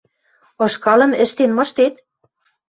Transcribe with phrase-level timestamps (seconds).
[0.65, 1.95] –Ышкалым «ӹштен» мыштет?